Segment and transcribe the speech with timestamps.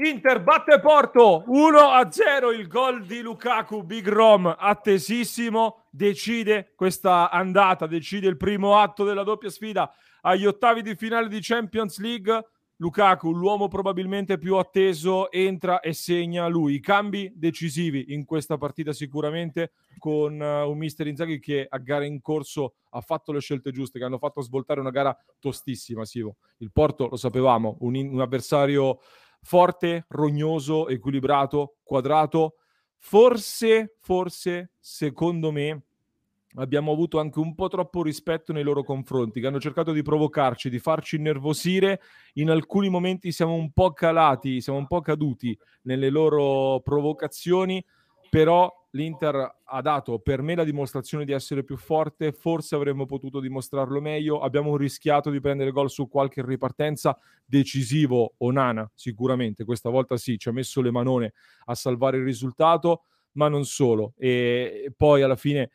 [0.00, 8.28] Inter batte Porto 1-0 il gol di Lukaku, Big Rom attesissimo, decide questa andata, decide
[8.28, 12.46] il primo atto della doppia sfida agli ottavi di finale di Champions League.
[12.76, 16.74] Lukaku, l'uomo probabilmente più atteso, entra e segna lui.
[16.74, 22.04] I cambi decisivi in questa partita sicuramente con uh, un mister Inzaghi che a gara
[22.04, 26.36] in corso ha fatto le scelte giuste, che hanno fatto svoltare una gara tostissima, Sivo.
[26.58, 29.00] Il Porto, lo sapevamo, un, un avversario
[29.42, 32.54] forte, rognoso, equilibrato, quadrato.
[32.96, 35.82] Forse, forse, secondo me,
[36.54, 40.70] abbiamo avuto anche un po' troppo rispetto nei loro confronti, che hanno cercato di provocarci,
[40.70, 42.00] di farci innervosire.
[42.34, 47.84] In alcuni momenti siamo un po' calati, siamo un po' caduti nelle loro provocazioni,
[48.28, 53.40] però l'Inter ha dato per me la dimostrazione di essere più forte, forse avremmo potuto
[53.40, 60.16] dimostrarlo meglio, abbiamo rischiato di prendere gol su qualche ripartenza decisivo Onana, sicuramente, questa volta
[60.16, 61.34] sì, ci ha messo le manone
[61.66, 64.14] a salvare il risultato, ma non solo.
[64.16, 65.70] E poi alla fine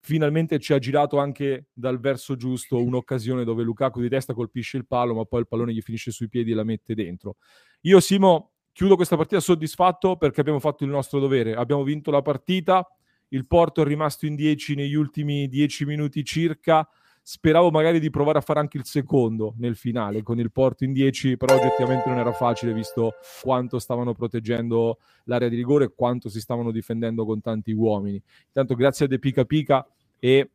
[0.00, 4.86] finalmente ci ha girato anche dal verso giusto un'occasione dove Lukaku di testa colpisce il
[4.86, 7.36] palo, ma poi il pallone gli finisce sui piedi e la mette dentro.
[7.82, 12.22] Io Simo chiudo questa partita soddisfatto perché abbiamo fatto il nostro dovere, abbiamo vinto la
[12.22, 12.88] partita,
[13.30, 16.88] il Porto è rimasto in 10 negli ultimi 10 minuti circa,
[17.20, 20.92] speravo magari di provare a fare anche il secondo nel finale con il Porto in
[20.92, 26.28] 10, però oggettivamente non era facile visto quanto stavano proteggendo l'area di rigore e quanto
[26.28, 28.22] si stavano difendendo con tanti uomini.
[28.46, 29.84] Intanto grazie a De Pica Pica
[30.20, 30.50] e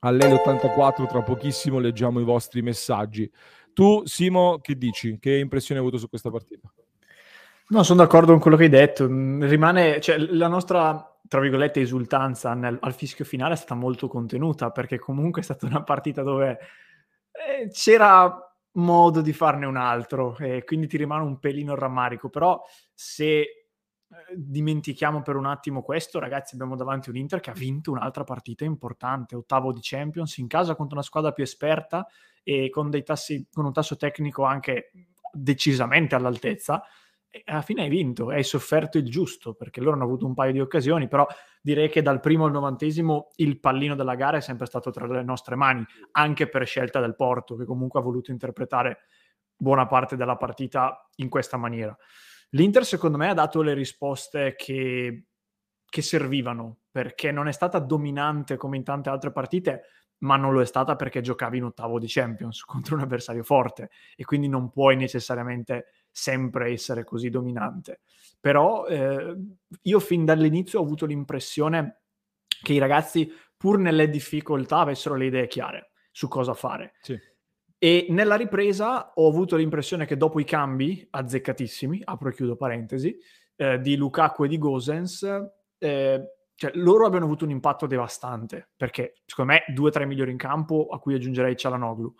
[0.00, 3.32] all'L84 tra pochissimo leggiamo i vostri messaggi.
[3.72, 5.16] Tu Simo che dici?
[5.18, 6.70] Che impressione hai avuto su questa partita?
[7.70, 9.06] No, sono d'accordo con quello che hai detto.
[9.06, 14.70] Rimane, cioè, la nostra, tra virgolette, esultanza nel, al fischio finale è stata molto contenuta,
[14.70, 16.58] perché comunque è stata una partita dove
[17.30, 18.42] eh, c'era
[18.72, 22.30] modo di farne un altro, e quindi ti rimane un pelino il rammarico.
[22.30, 22.58] Però
[22.94, 23.46] se eh,
[24.34, 28.64] dimentichiamo per un attimo questo, ragazzi, abbiamo davanti un Inter che ha vinto un'altra partita
[28.64, 32.06] importante, ottavo di Champions, in casa contro una squadra più esperta
[32.42, 34.90] e con, tassi, con un tasso tecnico anche
[35.30, 36.82] decisamente all'altezza
[37.44, 40.60] alla fine hai vinto, hai sofferto il giusto, perché loro hanno avuto un paio di
[40.60, 41.26] occasioni, però
[41.60, 45.22] direi che dal primo al novantesimo il pallino della gara è sempre stato tra le
[45.22, 49.00] nostre mani, anche per scelta del Porto, che comunque ha voluto interpretare
[49.54, 51.96] buona parte della partita in questa maniera.
[52.50, 55.26] L'Inter secondo me ha dato le risposte che,
[55.84, 59.82] che servivano, perché non è stata dominante come in tante altre partite,
[60.20, 63.90] ma non lo è stata perché giocavi in ottavo di Champions contro un avversario forte
[64.16, 68.00] e quindi non puoi necessariamente sempre essere così dominante.
[68.40, 69.36] Però eh,
[69.82, 72.02] io fin dall'inizio ho avuto l'impressione
[72.62, 76.94] che i ragazzi, pur nelle difficoltà, avessero le idee chiare su cosa fare.
[77.00, 77.18] Sì.
[77.80, 83.16] E nella ripresa ho avuto l'impressione che dopo i cambi, azzeccatissimi, apro e chiudo parentesi,
[83.54, 85.22] eh, di Lukaku e di Gosens,
[85.78, 86.22] eh,
[86.58, 90.36] cioè, loro abbiano avuto un impatto devastante, perché secondo me due o tre migliori in
[90.36, 92.12] campo, a cui aggiungerei Cialanoglu.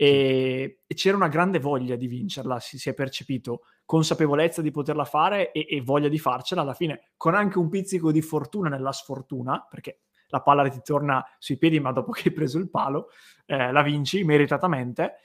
[0.00, 5.04] E, e, c'era una grande voglia di vincerla, si, si, è percepito, consapevolezza di poterla
[5.04, 8.92] fare e, e, voglia di farcela alla fine, con anche un pizzico di fortuna nella
[8.92, 13.08] sfortuna, perché la palla ti torna sui piedi, ma dopo che hai preso il palo,
[13.46, 15.16] eh, la vinci meritatamente.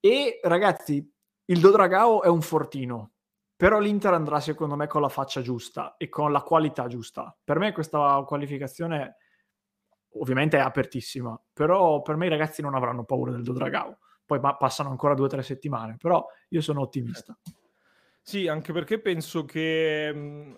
[0.00, 1.06] E ragazzi,
[1.44, 3.12] il Dodragao è un fortino,
[3.54, 7.36] però l'Inter andrà secondo me con la faccia giusta e con la qualità giusta.
[7.44, 9.16] Per me questa qualificazione
[10.14, 13.98] ovviamente è apertissima, però per me i ragazzi non avranno paura del Dodragao
[14.32, 17.36] poi ma- passano ancora due o tre settimane, però io sono ottimista.
[18.22, 20.56] Sì, anche perché penso che mh,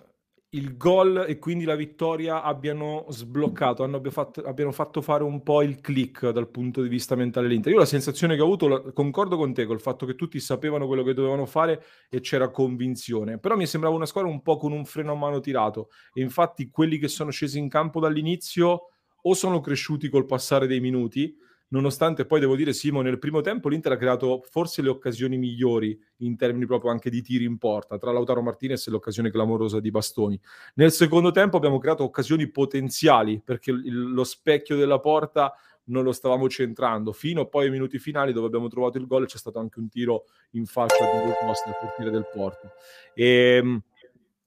[0.51, 5.63] il gol e quindi la vittoria abbiano sbloccato, hanno, fatto, abbiano fatto fare un po'
[5.63, 7.73] il click dal punto di vista mentale l'Inter.
[7.73, 11.03] Io la sensazione che ho avuto, concordo con te, col fatto che tutti sapevano quello
[11.03, 14.85] che dovevano fare e c'era convinzione, però mi sembrava una squadra un po' con un
[14.85, 18.91] freno a mano tirato e infatti quelli che sono scesi in campo dall'inizio
[19.23, 21.35] o sono cresciuti col passare dei minuti
[21.75, 25.99] nonostante poi devo dire Simo nel primo tempo l'Inter ha creato forse le occasioni migliori
[26.19, 29.91] in termini proprio anche di tiri in porta tra Lautaro Martinez e l'occasione clamorosa di
[29.91, 30.41] Bastoni.
[30.75, 35.53] Nel secondo tempo abbiamo creato occasioni potenziali perché il, lo specchio della porta
[35.87, 37.13] non lo stavamo centrando.
[37.13, 40.27] Fino poi ai minuti finali dove abbiamo trovato il gol c'è stato anche un tiro
[40.53, 42.71] in faccia di Lucas nel portiere del Porto.
[43.15, 43.83] E ehm,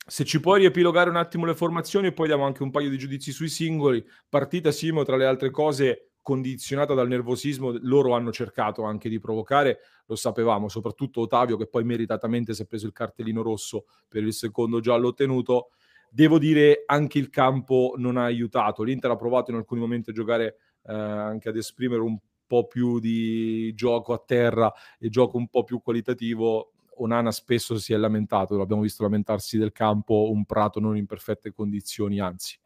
[0.10, 2.98] se ci puoi riepilogare un attimo le formazioni e poi diamo anche un paio di
[2.98, 4.04] giudizi sui singoli.
[4.30, 9.80] Partita Simo tra le altre cose condizionata dal nervosismo, loro hanno cercato anche di provocare,
[10.08, 14.34] lo sapevamo, soprattutto Ottavio che poi meritatamente si è preso il cartellino rosso per il
[14.34, 15.70] secondo giallo ottenuto.
[16.10, 20.14] Devo dire anche il campo non ha aiutato, l'Inter ha provato in alcuni momenti a
[20.14, 24.70] giocare eh, anche ad esprimere un po' più di gioco a terra
[25.00, 26.74] e gioco un po' più qualitativo.
[26.98, 31.54] Onana spesso si è lamentato, l'abbiamo visto lamentarsi del campo, un prato non in perfette
[31.54, 32.60] condizioni, anzi.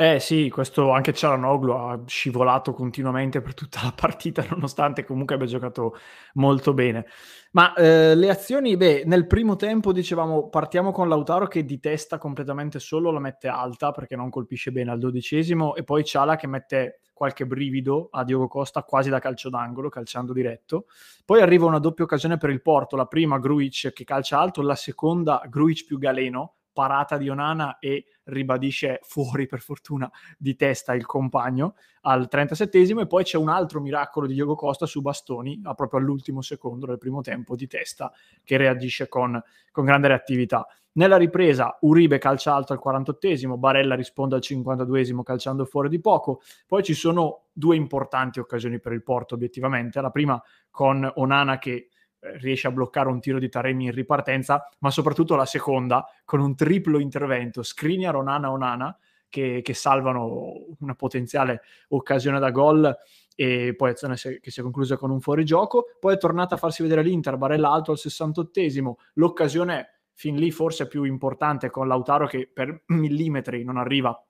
[0.00, 5.48] Eh sì, questo anche Cialanoglu ha scivolato continuamente per tutta la partita, nonostante comunque abbia
[5.48, 5.96] giocato
[6.34, 7.04] molto bene.
[7.50, 12.16] Ma eh, le azioni, beh, nel primo tempo dicevamo partiamo con Lautaro che di testa
[12.16, 16.46] completamente solo la mette alta perché non colpisce bene al dodicesimo e poi Ciala che
[16.46, 20.86] mette qualche brivido a Diogo Costa quasi da calcio d'angolo, calciando diretto.
[21.24, 24.76] Poi arriva una doppia occasione per il Porto, la prima Gruic che calcia alto, la
[24.76, 30.08] seconda Gruic più Galeno parata di Onana e ribadisce fuori per fortuna
[30.38, 34.86] di testa il compagno al 37esimo e poi c'è un altro miracolo di Diego Costa
[34.86, 38.12] su Bastoni proprio all'ultimo secondo del primo tempo di testa
[38.44, 39.42] che reagisce con,
[39.72, 40.68] con grande reattività.
[40.92, 46.42] Nella ripresa Uribe calcia alto al 48esimo, Barella risponde al 52esimo calciando fuori di poco.
[46.64, 50.00] Poi ci sono due importanti occasioni per il Porto obiettivamente.
[50.00, 50.40] La prima
[50.70, 51.88] con Onana che
[52.36, 56.54] riesce a bloccare un tiro di Taremi in ripartenza, ma soprattutto la seconda con un
[56.54, 58.98] triplo intervento, Skriniar, Onana, Onana,
[59.28, 62.96] che, che salvano una potenziale occasione da gol
[63.34, 65.96] e poi azione che si è conclusa con un fuorigioco.
[66.00, 70.88] Poi è tornata a farsi vedere l'Inter, Barella alto al 68esimo, l'occasione fin lì forse
[70.88, 74.20] più importante con Lautaro che per millimetri non arriva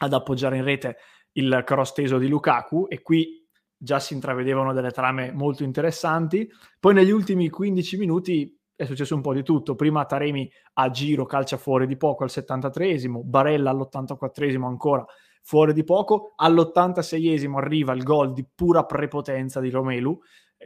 [0.00, 0.96] ad appoggiare in rete
[1.32, 3.41] il cross teso di Lukaku e qui
[3.82, 6.48] già si intravedevano delle trame molto interessanti.
[6.78, 9.74] Poi negli ultimi 15 minuti è successo un po' di tutto.
[9.74, 15.04] Prima Taremi a giro calcia fuori di poco al 73esimo, Barella all'84esimo ancora
[15.42, 20.16] fuori di poco, all'86esimo arriva il gol di pura prepotenza di Romelu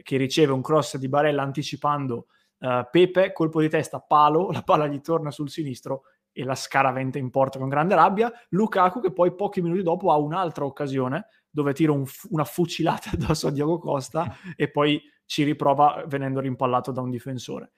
[0.03, 2.27] che riceve un cross di Barella anticipando
[2.59, 7.17] uh, Pepe, colpo di testa, palo, la palla gli torna sul sinistro e la scaraventa
[7.17, 8.31] in porta con grande rabbia.
[8.49, 11.25] Lukaku che poi pochi minuti dopo ha un'altra occasione
[11.57, 16.91] dove tira un, una fucilata addosso a Diego Costa e poi ci riprova venendo rimpallato
[16.91, 17.71] da un difensore.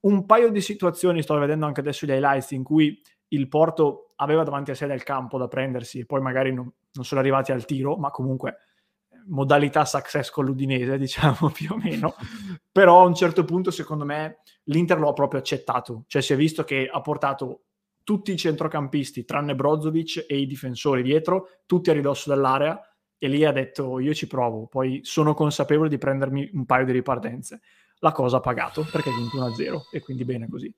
[0.00, 4.44] Un paio di situazioni, sto vedendo anche adesso gli highlights, in cui il Porto aveva
[4.44, 7.64] davanti a sé del campo da prendersi e poi magari non, non sono arrivati al
[7.64, 8.58] tiro, ma comunque
[9.28, 12.14] modalità success con l'Udinese, diciamo più o meno.
[12.70, 16.04] Però a un certo punto, secondo me, l'Inter lo ha proprio accettato.
[16.06, 17.62] Cioè si è visto che ha portato
[18.04, 22.80] tutti i centrocampisti, tranne Brozovic e i difensori dietro, tutti a ridosso dell'area
[23.18, 26.92] e lì ha detto io ci provo, poi sono consapevole di prendermi un paio di
[26.92, 27.60] ripartenze.
[28.00, 30.72] La cosa ha pagato perché ha vinto 1-0 e quindi bene così.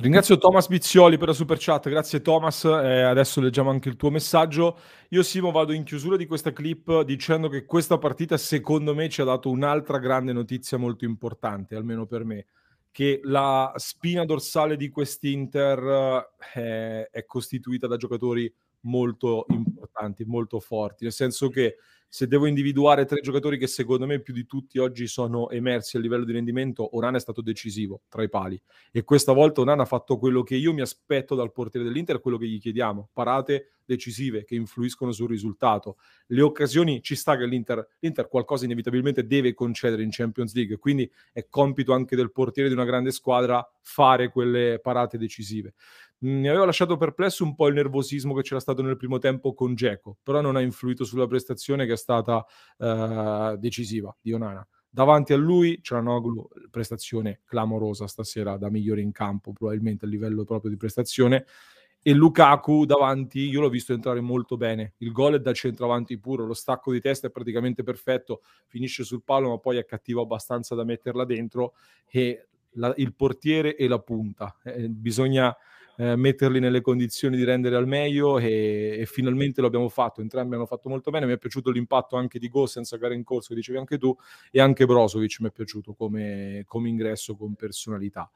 [0.00, 4.10] Ringrazio Thomas Bizzioli per la super chat, grazie Thomas, eh, adesso leggiamo anche il tuo
[4.10, 4.78] messaggio.
[5.08, 9.22] Io Simo vado in chiusura di questa clip dicendo che questa partita secondo me ci
[9.22, 12.46] ha dato un'altra grande notizia molto importante, almeno per me,
[12.92, 21.04] che la spina dorsale di quest'Inter eh, è costituita da giocatori molto importanti, molto forti,
[21.04, 21.76] nel senso che
[22.10, 26.00] se devo individuare tre giocatori che secondo me più di tutti oggi sono emersi a
[26.00, 29.86] livello di rendimento, Onana è stato decisivo tra i pali e questa volta Onana ha
[29.86, 34.44] fatto quello che io mi aspetto dal portiere dell'Inter, quello che gli chiediamo, parate decisive
[34.44, 35.96] che influiscono sul risultato.
[36.28, 41.10] Le occasioni ci sta che l'Inter, l'Inter qualcosa inevitabilmente deve concedere in Champions League, quindi
[41.32, 45.74] è compito anche del portiere di una grande squadra fare quelle parate decisive.
[46.20, 49.76] Mi aveva lasciato perplesso un po' il nervosismo che c'era stato nel primo tempo con
[49.76, 52.44] Geco, però non ha influito sulla prestazione che è stata
[52.78, 54.66] uh, decisiva di Onana.
[54.90, 60.42] Davanti a lui c'era Noglu, prestazione clamorosa stasera, da migliore in campo, probabilmente a livello
[60.44, 61.44] proprio di prestazione.
[62.02, 64.94] E Lukaku davanti, io l'ho visto entrare molto bene.
[64.98, 69.22] Il gol è da centravanti puro, lo stacco di testa è praticamente perfetto, finisce sul
[69.22, 71.74] palo, ma poi è cattivo abbastanza da metterla dentro.
[72.08, 74.56] E la, il portiere e la punta.
[74.64, 75.54] Eh, bisogna
[76.00, 80.54] eh, metterli nelle condizioni di rendere al meglio e, e, finalmente lo abbiamo fatto, entrambi
[80.54, 83.48] hanno fatto molto bene, mi è piaciuto l'impatto anche di Gosens a gara in corso,
[83.48, 84.16] che dicevi anche tu,
[84.52, 88.30] e anche Brozovic mi è piaciuto come, come ingresso con personalità.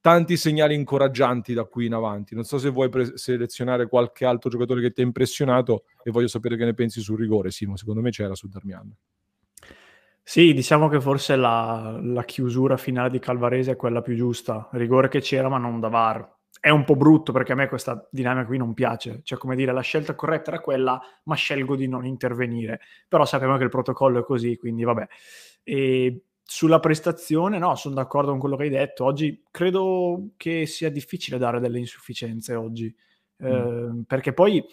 [0.00, 2.34] Tanti segnali incoraggianti da qui in avanti.
[2.34, 6.28] Non so se vuoi pre- selezionare qualche altro giocatore che ti ha impressionato e voglio
[6.28, 7.50] sapere che ne pensi sul rigore.
[7.50, 8.92] Simo, secondo me c'era su Darmian.
[10.22, 14.68] Sì, diciamo che forse la, la, chiusura finale di Calvarese è quella più giusta.
[14.72, 16.35] Rigore che c'era, ma non da VAR.
[16.66, 19.20] È un po' brutto perché a me questa dinamica qui non piace.
[19.22, 22.80] Cioè, come dire, la scelta corretta era quella, ma scelgo di non intervenire.
[23.06, 25.06] Però sappiamo che il protocollo è così, quindi vabbè.
[25.62, 29.04] E sulla prestazione, no, sono d'accordo con quello che hai detto.
[29.04, 32.92] Oggi credo che sia difficile dare delle insufficienze oggi.
[33.44, 33.46] Mm.
[33.46, 34.66] Eh, perché poi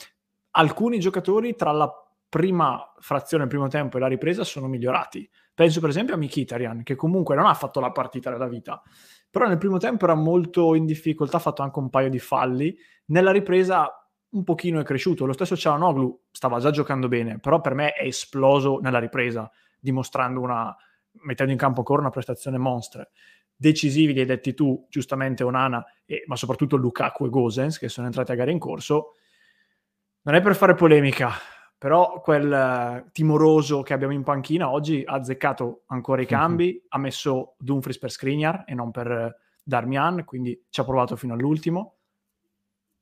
[0.49, 1.93] alcuni giocatori tra la
[2.27, 5.29] prima frazione, il primo tempo e la ripresa sono migliorati.
[5.53, 8.81] Penso per esempio a Mikitarian, che comunque non ha fatto la partita della vita,
[9.33, 12.77] però nel primo tempo era molto in difficoltà, ha fatto anche un paio di falli.
[13.05, 13.91] Nella ripresa
[14.29, 15.25] un pochino è cresciuto.
[15.25, 19.49] Lo stesso Cialanoglu stava già giocando bene, però per me è esploso nella ripresa,
[19.79, 20.75] dimostrando una,
[21.23, 23.09] mettendo in campo ancora una prestazione monstre.
[23.55, 28.05] Decisivi li hai detti tu, giustamente Onana, e, ma soprattutto Lukaku e Gosens, che sono
[28.05, 29.13] entrati a gare in corso.
[30.21, 31.31] Non è per fare polemica,
[31.83, 36.85] però quel uh, timoroso che abbiamo in panchina oggi ha azzeccato ancora i cambi, mm-hmm.
[36.87, 41.33] ha messo Dumfries per Skriniar e non per uh, Darmian, quindi ci ha provato fino
[41.33, 41.95] all'ultimo.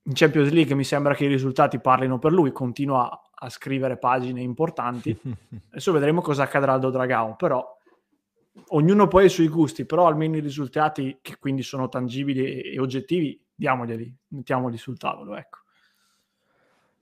[0.06, 4.42] In Champions League mi sembra che i risultati parlino per lui, continua a scrivere pagine
[4.42, 5.16] importanti.
[5.70, 7.64] Adesso vedremo cosa accadrà al Dodragao, però
[8.70, 12.74] ognuno poi ha i suoi gusti, però almeno i risultati che quindi sono tangibili e,
[12.74, 15.61] e oggettivi, diamoglieli, mettiamoli sul tavolo, ecco.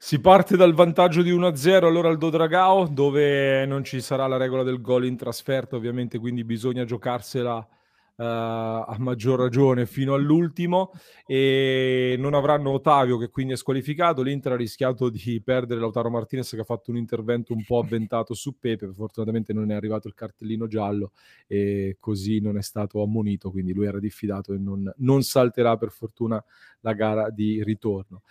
[0.01, 4.63] Si parte dal vantaggio di 1-0 allora al Dodragao, dove non ci sarà la regola
[4.63, 7.67] del gol in trasferta, ovviamente, quindi bisogna giocarsela uh,
[8.15, 10.93] a maggior ragione fino all'ultimo.
[11.25, 14.21] E non avranno Ottavio, che quindi è squalificato.
[14.21, 18.33] L'Inter ha rischiato di perdere Lautaro Martinez, che ha fatto un intervento un po' avventato
[18.33, 18.93] su Pepe.
[18.93, 21.11] Fortunatamente non è arrivato il cartellino giallo
[21.45, 23.51] e così non è stato ammonito.
[23.51, 26.41] Quindi lui era diffidato e non, non salterà per fortuna
[26.79, 28.21] la gara di ritorno.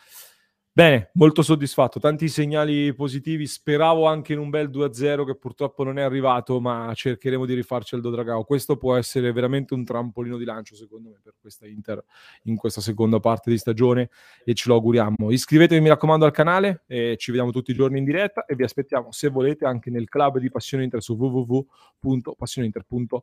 [0.78, 5.99] Bene, molto soddisfatto, tanti segnali positivi, speravo anche in un bel 2-0 che purtroppo non
[5.99, 8.44] è arrivato, ma cercheremo di rifarci al Dodragao.
[8.44, 12.00] Questo può essere veramente un trampolino di lancio secondo me per questa Inter
[12.44, 14.11] in questa seconda parte di stagione
[14.44, 15.32] e ce lo auguriamo.
[15.32, 19.11] Iscrivetevi mi raccomando al canale, ci vediamo tutti i giorni in diretta e vi aspettiamo
[19.11, 23.23] se volete anche nel club di Passione Inter su www.passioneinter.com